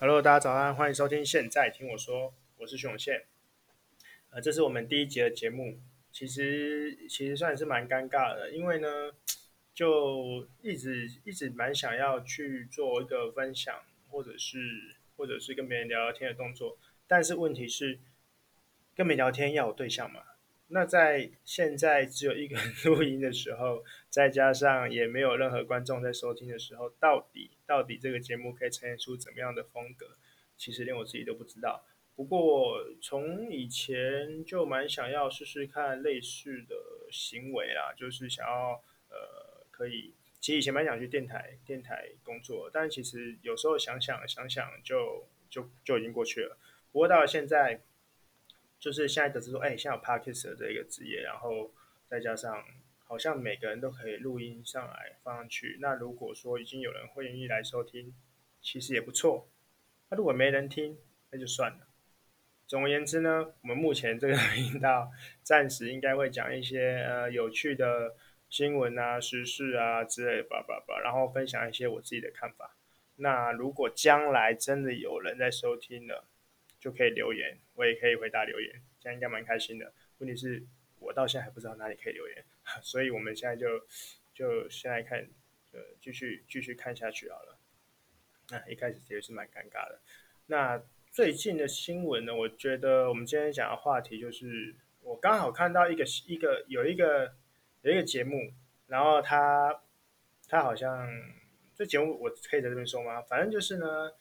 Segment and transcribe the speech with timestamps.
[0.00, 1.26] Hello，大家早安，欢迎收听。
[1.26, 3.24] 现在听我说，我是熊宪。
[4.30, 5.80] 呃，这是我们第一集的节目，
[6.12, 9.10] 其实其实算是蛮尴尬的，因为呢，
[9.74, 13.74] 就一直一直蛮想要去做一个分享，
[14.08, 17.98] 或者是或者是跟别人聊聊天的动作，但是问题是，
[18.94, 20.22] 跟别人聊天要有对象嘛？
[20.70, 30.18] 那在现在只有一个人 录音的时候，再加上也没有任何观众在收听的时候，到底到底这个节目可以呈现出怎么样的风格？
[30.58, 31.86] 其实连我自己都不知道。
[32.14, 36.76] 不过从以前就蛮想要试试看类似的
[37.10, 46.58] 行为啦，就是想要呃可以，其实以前蛮想去电台电台工作，但其实有时候想想想想就就就已经过去了。
[46.92, 47.80] 不过到现在。
[48.78, 51.72] 就是现在得知说，哎，现在有 Podcast 的这个职业，然后
[52.08, 52.64] 再加上
[52.98, 55.78] 好像每个人都可以录音上来放上去。
[55.80, 58.14] 那如果说已经有人会愿意来收听，
[58.60, 59.48] 其实也不错。
[60.10, 60.98] 那如果没人听，
[61.30, 61.86] 那就算了。
[62.66, 65.10] 总而言之呢，我们目前这个频道
[65.42, 68.14] 暂时应该会讲一些呃有趣的
[68.50, 72.76] 新闻啊、时事啊之类的吧吧吧，然后分享一些我自己的看法。
[73.16, 76.24] 那如果将来真的有人在收听了，
[76.80, 79.92] 就可以留言，我也可以回答留言，这样应该蛮开心的。
[80.18, 80.64] 问题是
[81.00, 82.44] 我到现在还不知道哪里可以留言，
[82.82, 83.66] 所以我们现在就
[84.32, 85.18] 就现在看，
[85.72, 87.58] 呃，继续继续看下去好了。
[88.50, 90.00] 那一开始其实是蛮尴尬的。
[90.46, 92.34] 那最近的新闻呢？
[92.34, 97.34] 我觉得我们今天讲的话题就是，我刚好看到一个一个有一个
[97.82, 98.52] 有一个节目，
[98.86, 99.82] 然后他
[100.46, 101.08] 他好像
[101.74, 103.20] 这节目我可以在这边说吗？
[103.22, 104.12] 反正就是呢。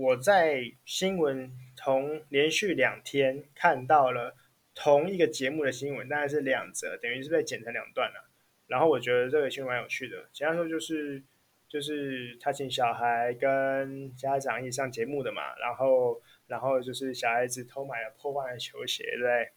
[0.00, 4.34] 我在新闻同连续两天看到了
[4.74, 8.30] 同一个节目的新闻，大概是两则，等于是被剪成两段了。
[8.66, 11.22] 然后我觉得这个新闻蛮有趣的，简单说就是
[11.68, 19.50] 就是他请小孩跟家长一起上节目的嘛，然后然后就是小孩子偷买了破坏的球鞋，对？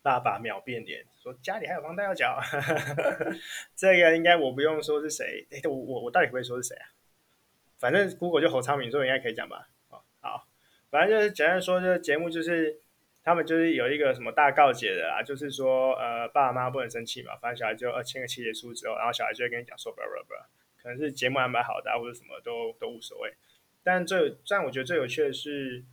[0.00, 2.40] 爸爸秒变脸，说家里还有房贷要缴。
[3.74, 6.95] 这个应该我不用说是谁，哎，我我我到底会不会说是谁啊？
[7.86, 9.68] 反正 Google 就侯昌明，所以应该可以讲吧？
[9.90, 10.48] 哦，好，
[10.90, 12.80] 反正就是简单说，这个节目就是
[13.22, 20.34] 他们就是有一个什么大告解的啦，就是说呃爸爸妈妈不能生气嘛，反正小孩就呃签个契约书之后，然后小孩就会跟你讲说不不不，
[20.82, 23.32] 可能是节目安排好的啊，或者什么都都无所谓。
[23.84, 25.84] 但最但我觉得最有趣的是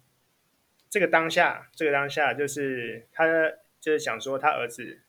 [0.90, 3.28] 这个当下，这个当下就是他
[3.80, 5.02] 就是想说他儿子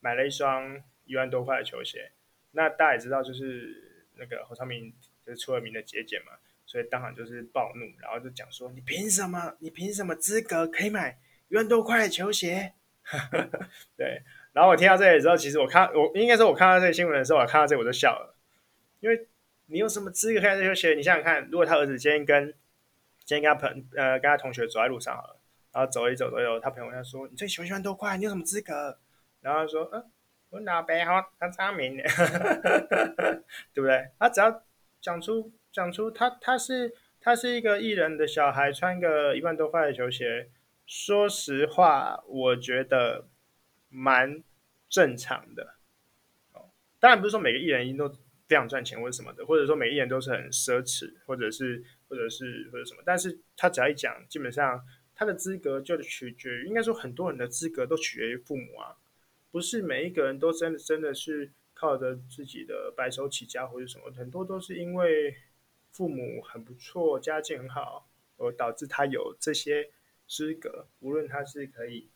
[0.00, 2.12] 买了一双一万多块的球鞋，
[2.52, 4.94] 那大家也知道就是那个侯昌明。
[5.26, 6.32] 就是出了名的节俭嘛，
[6.66, 9.56] 所以当场就是暴怒，然后就讲说：“你凭什么？
[9.60, 11.18] 你凭什么资格可以买
[11.48, 12.72] 一万多块的球鞋？”
[13.96, 14.22] 对。
[14.52, 18.36] 然后我听到这里之后，其实我看我应该说，我看到这个新闻的时候，我看到这我就笑了，
[19.00, 19.28] 因为
[19.66, 20.94] 你有什么资格看这球鞋？
[20.94, 22.52] 你想想看，如果他儿子今天跟
[23.24, 25.40] 今天跟他朋呃跟他同学走在路上好了，
[25.72, 28.98] 然后走一走走一走，他朋友跟他说：“你最喜欢一万多块，你有什么资格？”
[29.40, 30.10] 然后他说：“嗯，
[30.50, 32.04] 我老爸好，他聪明的，
[33.72, 34.10] 对不对？
[34.18, 34.62] 他只要。”
[35.02, 40.48] 讲出讲出他他是他是一个艺人的小孩，穿个一万多块的球鞋，
[40.86, 43.28] 说实话，我觉得
[43.88, 44.42] 蛮
[44.88, 45.74] 正常的。
[46.52, 46.70] 哦，
[47.00, 48.08] 当然不是说每个艺人都
[48.46, 53.02] 非常赚钱或者什么的，或者说每个艺人都是很奢侈，或者是或者是或者什么。
[53.04, 54.80] 但是他只要一讲，基本上
[55.14, 58.94] 他的资格就取决于，应该说很多人的资格都取决于父母啊，
[59.50, 61.50] 不是每一个人都真的真的是。
[61.82, 65.34] 靠着自己的白手起家或者什么，很多都是因为
[65.90, 69.90] 父母很不错，家境很好，而导致他有这些
[70.28, 70.86] 资格。
[71.00, 72.08] 无论他是可以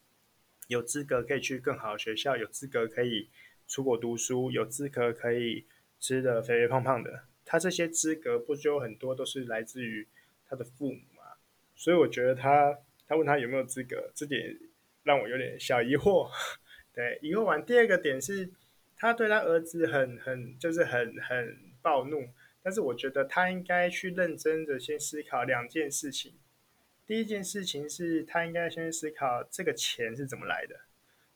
[0.69, 3.28] 有资格可以去更好的学校，有资格可以
[3.66, 5.66] 出国读书，有资格可以
[5.98, 10.06] 吃的肥肥胖胖的，他这些资格不就很多都是来自于
[10.48, 11.25] 他的父母嘛？
[11.75, 12.78] 所以我觉得他
[13.09, 14.56] 他问他有没有资格，这点
[15.03, 16.31] 让我有点小疑惑。
[16.94, 18.48] 对，疑惑完第二个点是。
[18.99, 22.31] 他对他儿子很很就是很很暴怒，
[22.62, 26.34] 但是我觉得他应该去认真的先思考两件事情。
[27.07, 30.75] 第一件事情是他应该先思考这个钱是怎么来的，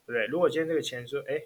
[0.05, 0.27] 对不对？
[0.27, 1.43] 如果今天这个钱说，哎，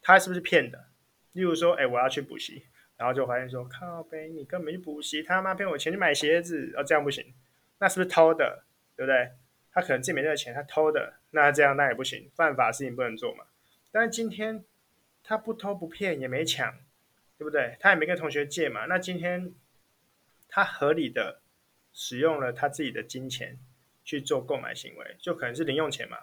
[0.00, 0.86] 他是不是骗的？
[1.32, 2.62] 例如说，哎，我要去补习，
[2.96, 7.34] 然后就发现说，靠呗，你根本去补习，他妈骗我钱去买鞋子，哦，这样不行，
[7.80, 8.64] 那是不是偷的？
[8.96, 9.32] 对不对？
[9.72, 13.44] 他可能自己没这个钱，他偷的，那这样那也不行，犯法事情不能做嘛。
[13.90, 14.64] 但是今天。
[15.28, 16.74] 他不偷不骗也没抢，
[17.36, 17.76] 对不对？
[17.80, 18.86] 他也没跟同学借嘛。
[18.86, 19.52] 那今天
[20.48, 21.42] 他合理的
[21.92, 23.58] 使用了他自己的金钱
[24.02, 26.16] 去做购买行为，就可能是零用钱嘛。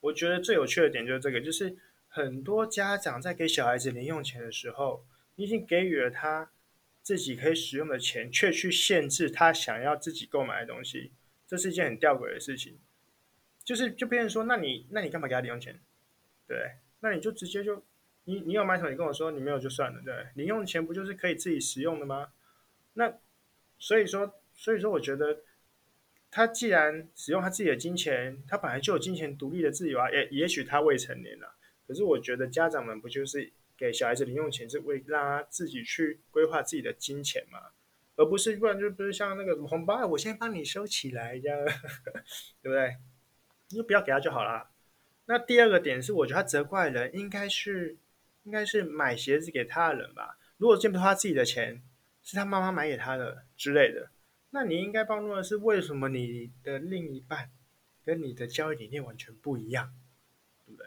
[0.00, 1.76] 我觉得最有趣的点就是这个，就是
[2.08, 5.04] 很多家长在给小孩子零用钱的时候，
[5.34, 6.50] 你已经给予了他
[7.02, 11.12] 自己可以使用的钱，却去限制他想要自己购买的东西，
[11.46, 12.78] 这是一件很吊诡的事情。
[13.62, 15.78] 就是就别人说，那你那你干嘛给他零用钱？
[16.46, 17.84] 对，那你就直接就
[18.28, 20.00] 你你有买什么，你跟我说，你没有就算了。
[20.04, 22.28] 对，零用钱不就是可以自己使用的吗？
[22.92, 23.14] 那
[23.78, 25.40] 所以说所以说，我觉得
[26.30, 30.10] 他既然使用他自己的金钱，他本来就有金钱独立的自由啊。
[30.10, 31.54] 也也许他未成年了，
[31.86, 33.52] 可是我觉得家长们不就是？
[33.78, 37.60] 给小孩子零用钱是为让他自己去规划自己的金钱嘛，
[38.16, 41.56] 而不是不然就不是像那个红包，我先帮你收起来这样，
[42.60, 42.96] 对不对？
[43.68, 44.70] 你就不要给他就好了。
[45.26, 47.96] 那第二个点是，我觉得他责怪人应该是
[48.48, 50.38] 应该是买鞋子给他的人吧。
[50.56, 51.82] 如果这不是他自己的钱，
[52.22, 54.08] 是他妈妈买给他的之类的，
[54.52, 57.50] 那你应该帮助的是为什么你的另一半
[58.06, 59.92] 跟你的教育理念完全不一样？
[60.64, 60.86] 对不对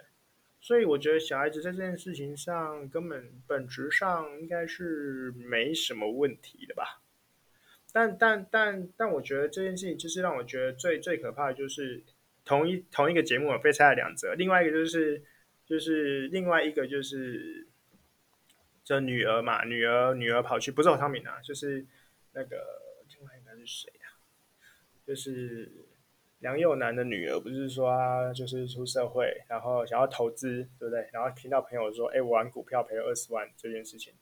[0.59, 7.03] 所以我觉得小孩子在这件事情上，根本本质上应该是没什么问题的吧。
[7.93, 12.03] 但但但但，我觉得这件事情就是让我觉得最最可怕的就是
[12.43, 15.23] 同一同一个节目被拆了两则，另外一个就是
[15.71, 17.67] 就是另外一个就是
[18.83, 21.85] 这女儿嘛，女儿女儿跑去不是黄昌明啊，就是
[22.33, 22.81] 那个
[23.15, 24.11] 另外一个是谁呀？
[25.07, 25.87] 就是。
[26.41, 31.07] 梁又南的女儿不是说她就是出社会，然后想要投资，对不对？
[31.13, 34.15] 然后听到朋友说，哎，我玩股票赔了二十万这件事情，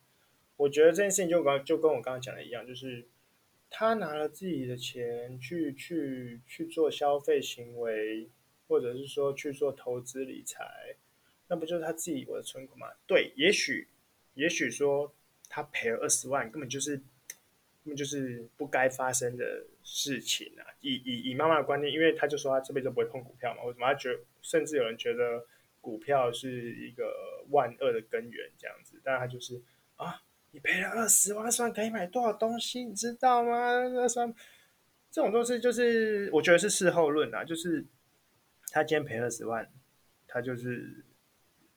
[0.58, 3.08] 我觉得这件事情就刚就跟我刚刚讲的一样，就是
[3.70, 8.30] 他拿了自己的钱去去去做消费行为，
[8.68, 10.98] 或者是说去做投资理财，
[11.50, 12.88] 那不就是他自己我的存款吗？
[13.06, 13.90] 对，也许
[14.36, 15.14] 也许说
[15.50, 17.96] 他赔了二十万，根本就是根本。
[17.96, 20.62] 就是不该发生的事情啊！
[20.80, 24.16] 以以以妈妈的观念，因为他就说他这辈子不会碰股票嘛，为什么他觉？
[24.44, 25.44] 甚至有人觉得
[25.82, 29.60] 股票是一个万恶的根源这样子，但他就是
[29.96, 33.58] 啊，你赔了二十万，二十万可以买多少东西，你知道吗？
[33.58, 34.32] 二十万
[35.10, 37.84] 这种东西就是我觉得是事后论啊，就是
[38.72, 39.68] 他今天赔二十万，
[40.28, 41.06] 他就是。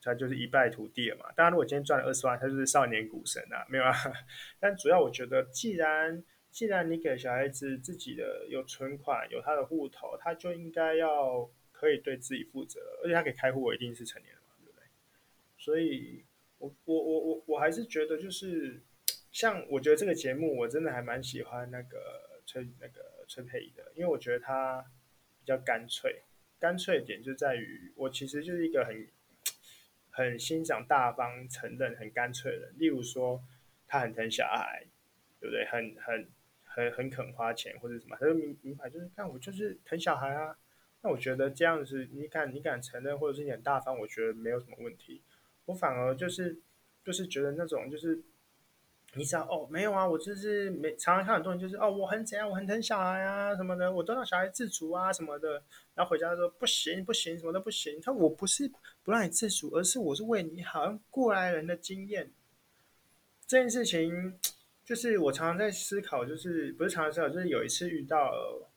[0.02, 1.30] 他就是一败涂地了嘛。
[1.36, 3.92] 当然，如果今天赚了二十万，他就是少年股神啊，没有啊。
[4.58, 14.84] 但主要我觉得，既然既然你给小孩子自己的有存款，有他的户头，他就应该要可以对自己负责，而且他可以开户，我一定是成年人嘛，对不对？
[15.56, 16.24] 所以
[16.58, 18.82] 我我我我我还是觉得，就是
[19.30, 24.84] 像我觉得这个节目，我真的还蛮喜欢那个崔那个崔佩仪的，因为我觉得他
[25.38, 26.22] 比较干脆，
[26.58, 29.06] 干脆点就在于我其实就是一个很。
[30.12, 32.70] 很欣赏大方、承认、很干脆的。
[32.76, 33.42] 例如说，
[33.88, 34.86] 他很疼小孩，
[35.40, 35.66] 对不对？
[35.66, 36.28] 很、很、
[36.62, 40.56] 很、很肯花钱或者什么，他就明明白，就是看我就是疼小孩啊。
[41.00, 45.22] 那我觉得这样子，你敢、你敢承认，或者是你很大方，我觉得没有什么问题。
[45.64, 46.60] 我反而就是
[47.04, 48.22] 就是觉得那种就是。
[49.14, 55.62] 你知道哦，没有啊，我就是没常常看很多人就是哦，我很怎样，我很疼小孩啊什么的，我都让小孩自主啊什么的，
[55.94, 58.00] 然后回家说不行不行，什么都不行。
[58.00, 58.70] 他说我不是
[59.02, 62.30] 不让你自主，而是我是为你好，像过来人的经验。
[63.46, 64.38] 这件事情
[64.82, 68.32] 就是我常常在思考，就是不是常常思考，就是有一次遇到，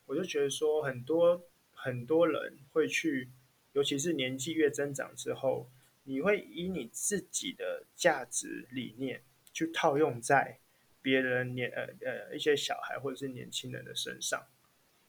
[0.06, 1.42] 我就觉得说很多
[1.74, 3.30] 很多人会去，
[3.72, 5.70] 尤其是年纪越增长之后，
[6.04, 9.22] 你会以你自己的价值理念。
[9.56, 10.60] 去套用在
[11.02, 14.46] 别人年呃呃一些小孩或者是年轻人的身上，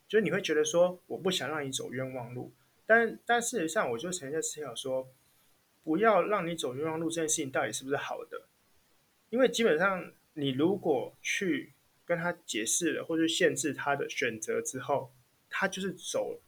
[0.06, 2.52] 就是你会觉得说，我不想让你走冤枉路，
[2.86, 5.08] 但但事实上，我就曾经在思考说，
[5.82, 8.46] 不要让你走冤枉路这件事情到底是不是好的？
[9.30, 11.72] 因为基本上你如果去
[12.04, 15.12] 跟他解释了或者限制他的选择之后，
[15.50, 16.40] 他就是走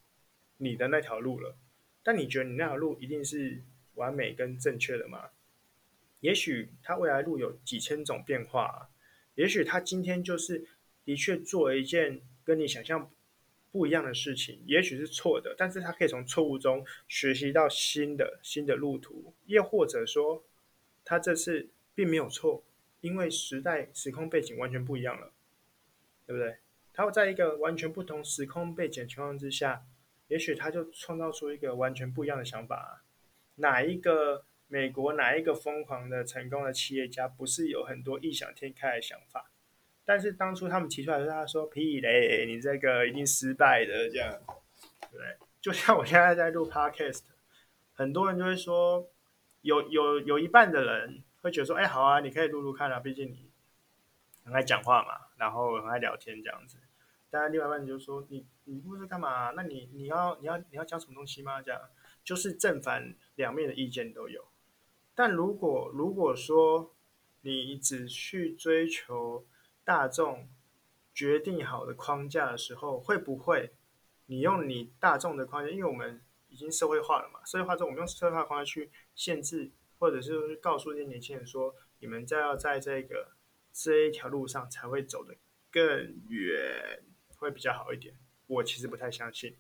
[0.59, 1.57] 你的那条路了。
[2.05, 3.61] 但你觉得你那条路一定是
[3.95, 5.31] 完美跟正确的吗？
[6.20, 8.90] 也许他未来路有几千种变化，
[9.37, 10.66] 也许他今天就是
[11.04, 13.08] 的确做了一件跟你想象
[13.70, 20.42] 不一样的事情，也许是错的，但是他可以从错误中学习到新的新的路途，又或者说
[21.04, 22.64] 他这次并没有错，
[23.00, 25.32] 因为时代时空背景完全不一样了，
[26.26, 26.56] 对不对？
[26.92, 29.87] 他会在一个完全不同时空背景情况之下，
[30.26, 33.04] 也许他就创造出一个完全不一样的想法，
[33.54, 34.44] 哪一个？
[34.68, 39.50] 美国哪一个疯狂的成功的企业家不是有很多异想天开的想法？
[40.04, 44.38] 但是当初他们提出来的时候，他说：“屁嘞，你这个一定失败的。”这样，
[45.10, 47.25] 对，就像我现在在录 Podcast，
[47.92, 49.10] 很多人就会说，
[49.62, 53.50] 有有有一半的人会觉得说：“哎，好啊，你可以录录看啊，毕竟你
[54.44, 56.78] 很爱讲话嘛，然后很爱聊天这样子。”
[57.30, 59.50] 但是另外一半人就说：“你你录是干嘛？
[59.50, 61.78] 那你你要你要你要讲什么东西吗？”这样
[62.25, 64.46] 就是正反两面的意见都有。
[65.18, 66.94] 但如果如果说
[67.40, 69.44] 你只去追求
[69.82, 70.48] 大众
[71.12, 73.72] 决定好的框架的时候，会不会
[74.26, 75.70] 你用你大众的框架？
[75.72, 83.32] 因为我们已经社会化了嘛，社会化之后，我们用社会化框架去限制，或者是告诉这些年轻人说，你们在要在这个
[83.72, 85.34] 这一条路上才会走得
[85.72, 85.82] 更
[86.28, 87.02] 远，
[87.38, 88.14] 会比较好一点。
[88.46, 89.56] 我其实不太相信，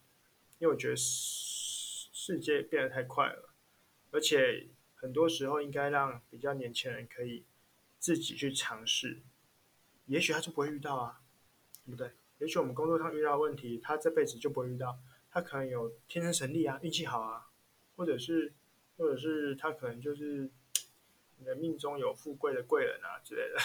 [0.60, 3.52] 因为我觉得世界变得太快了，
[4.12, 4.68] 而且
[4.98, 7.46] 很多时候应该让比较年轻人可以
[7.98, 9.22] 自己去尝试，
[10.06, 11.22] 也许他就不会遇到啊。
[11.86, 12.10] 对不对？
[12.36, 14.98] 也许我们工作上遇到问题，他这辈子就不会遇到。
[15.30, 17.46] 他可能有天生神力啊，运气好啊，
[17.96, 18.52] 或者是，
[18.98, 20.50] 或者是他可能就是
[21.38, 23.58] 你的命中有富贵的贵人啊之类的。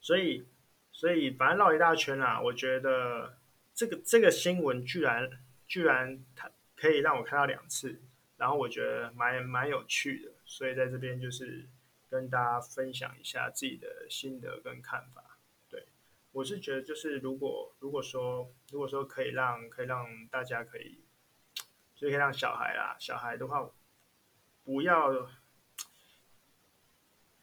[0.00, 0.48] 所以，
[0.90, 3.38] 所以反正绕一大圈啊，我觉得
[3.72, 5.30] 这个这个新闻居然
[5.68, 8.02] 居然他可以让我看到两次，
[8.44, 11.66] 然后我觉得蛮蛮有趣的，所以在这边就是
[12.10, 15.38] 跟大家分享一下自己的心得跟看法。
[15.70, 15.86] 对
[16.30, 21.00] 我是觉得，就是如果如果说如果说可以让可以让大家可以，
[21.94, 23.70] 就可以让小孩啦，小孩的话，
[24.62, 25.26] 不要，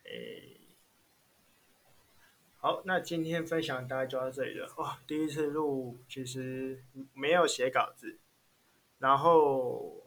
[0.04, 0.60] 诶，
[2.58, 4.72] 好，那今天分享大概就到这里了。
[4.78, 6.84] 哦，第一次录其实
[7.16, 8.20] 没有写稿子，
[9.00, 10.01] 然后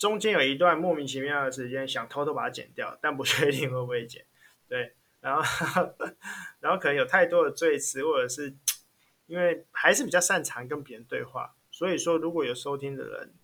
[0.00, 4.24] 中间有一段莫名其妙的时间想偷偷把它剪掉，但不确定会不会剪，
[4.66, 4.94] 对。
[5.20, 5.94] 然后，
[6.60, 8.56] 然后可能有太多的赘词，或者是
[9.28, 13.34] 因为还是比较擅长跟别人对话，所以说如果有收听的人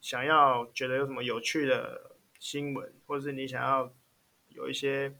[0.00, 3.94] 想要觉得有什么有趣的新闻，或者是你想要
[4.48, 5.14] 有一些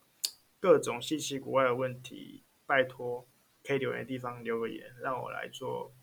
[0.59, 3.25] 各种稀奇古怪的问题，拜托
[3.63, 5.95] 可以留言的地方留个言，让我来做，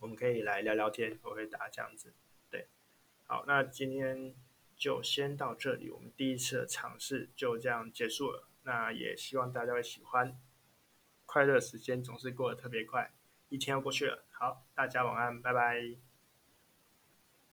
[0.00, 2.12] 我们可以来聊聊天，我会答这样子。
[3.30, 4.34] 好，那今天
[4.74, 8.48] 就先到这里，我们第一次的尝试就这样结束了。
[8.62, 10.40] 那也希望大家会喜欢，
[11.26, 13.12] 快乐时间总是过得特别快，
[13.50, 14.24] 一天要过去了。
[14.30, 16.07] 好，大家晚安，拜拜。